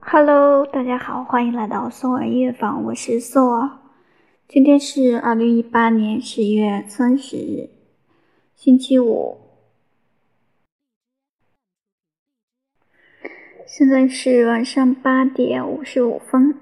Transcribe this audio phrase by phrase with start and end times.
[0.00, 3.78] Hello，大家好，欢迎来到宋儿音乐坊，我是宋儿。
[4.48, 7.70] 今天是二零一八年十一月三十日，
[8.54, 9.38] 星期五。
[13.66, 16.58] 现在是晚上八点五十五分。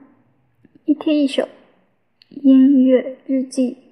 [0.84, 1.48] 一天一首
[2.28, 3.91] 音乐日记。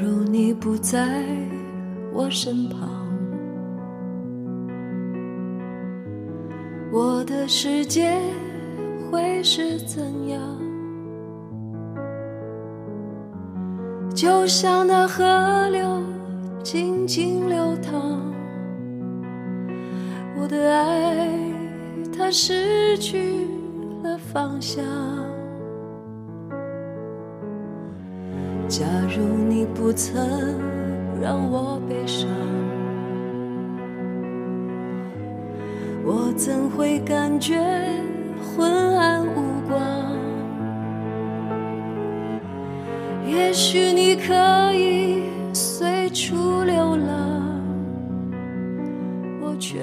[0.00, 1.24] 如你不在
[2.12, 2.88] 我身旁，
[6.92, 8.16] 我的世界
[9.10, 10.40] 会是怎样？
[14.14, 16.02] 就像那河流
[16.62, 18.20] 静静流淌，
[20.40, 21.28] 我的爱
[22.16, 23.48] 它失去
[24.02, 24.84] 了方向。
[28.68, 28.84] 假
[29.16, 30.14] 如你不曾
[31.22, 32.28] 让我悲伤，
[36.04, 37.56] 我怎会感觉
[38.38, 39.80] 昏暗无光？
[43.26, 44.34] 也许你可
[44.74, 45.22] 以
[45.54, 47.42] 随处流浪，
[49.40, 49.78] 我却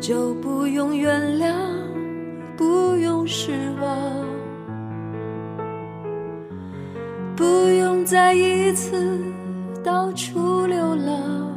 [0.00, 1.52] 就不用原谅，
[2.56, 3.96] 不用失望，
[7.36, 9.18] 不用再一次
[9.84, 11.52] 到处流浪，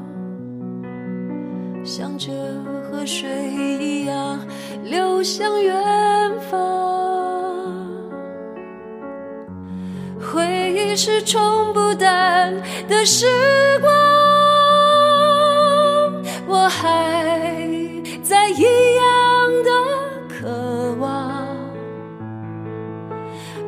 [1.83, 2.31] 像这
[2.83, 3.29] 河水
[3.79, 4.39] 一样
[4.83, 5.75] 流向远
[6.49, 6.59] 方。
[10.19, 12.53] 回忆是冲不淡
[12.87, 13.25] 的时
[13.81, 13.91] 光，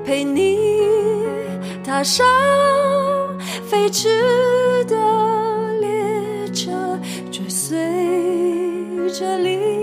[0.06, 0.58] 陪你
[1.84, 2.26] 踏上
[3.70, 4.96] 飞驰的
[5.80, 7.00] 列车，
[7.32, 7.78] 追随
[9.12, 9.83] 着你。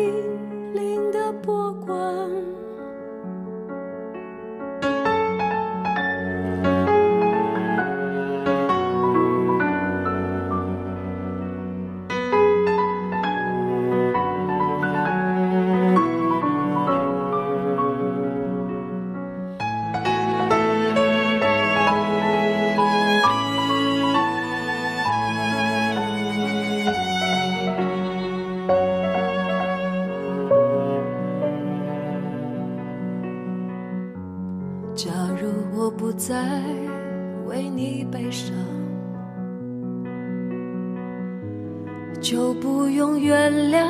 [42.21, 43.87] 就不用原谅，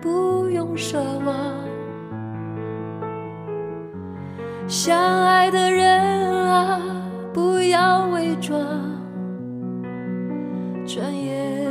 [0.00, 1.36] 不用奢望。
[4.66, 6.00] 相爱的人
[6.48, 6.80] 啊，
[7.34, 8.58] 不要伪装，
[10.86, 11.70] 转眼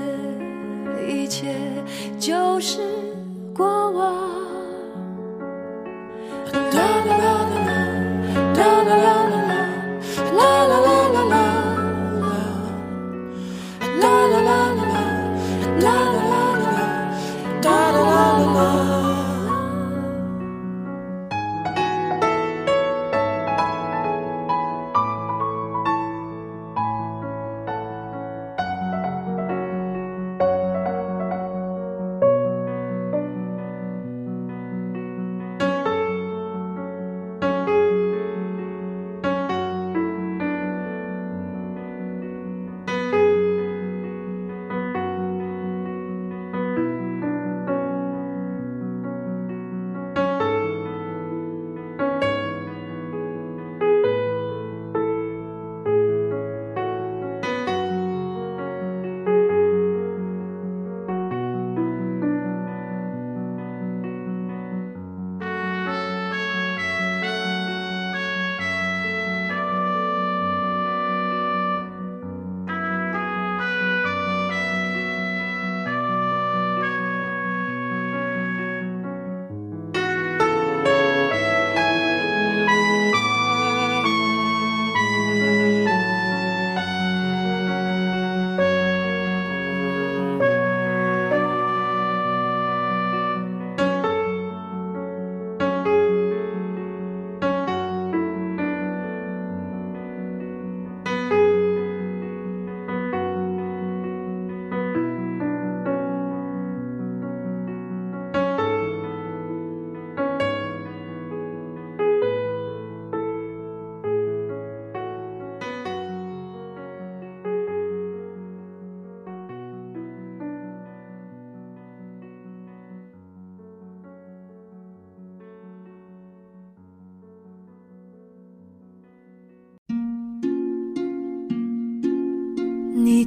[1.07, 1.55] 一切
[2.19, 2.79] 就是
[3.55, 4.13] 过往。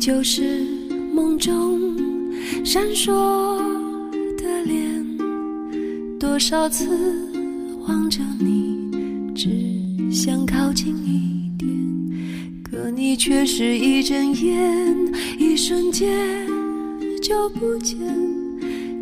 [0.07, 0.65] 就是
[1.13, 1.81] 梦中
[2.65, 3.11] 闪烁
[4.39, 5.05] 的脸，
[6.17, 6.87] 多少次
[7.89, 8.89] 望着你，
[9.35, 9.51] 只
[10.09, 11.69] 想靠近一点，
[12.63, 14.97] 可你却是一睁眼，
[15.41, 16.09] 一瞬间
[17.21, 17.99] 就不见。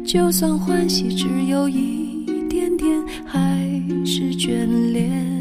[0.07, 3.39] 就算欢喜只有一点点，还
[4.07, 5.34] 是眷恋。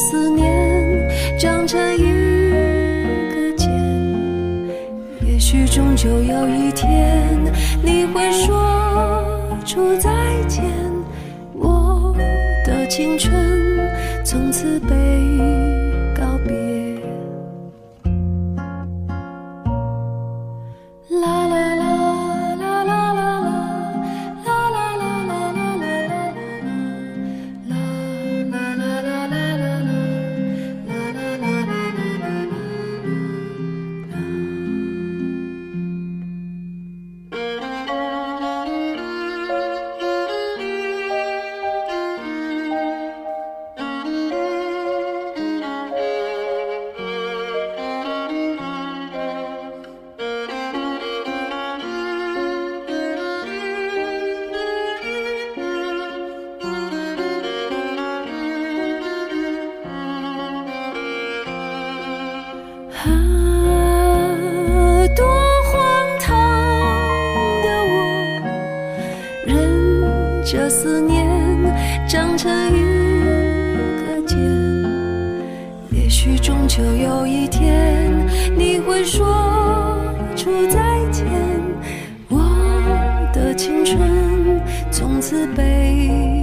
[0.00, 2.00] 思念长成一
[3.34, 3.70] 个茧，
[5.26, 7.38] 也许终究有一天
[7.82, 9.22] 你会说
[9.66, 10.10] 出再
[10.48, 10.64] 见，
[11.52, 12.16] 我
[12.64, 13.30] 的青春
[14.24, 14.88] 从此被
[16.16, 16.54] 告别。
[72.08, 72.80] 长成一
[74.04, 74.38] 个茧
[75.92, 78.10] 也许终究有一天
[78.56, 79.96] 你会说
[80.36, 80.78] 出再
[81.10, 81.26] 见。
[82.28, 82.38] 我
[83.32, 86.39] 的青春从此被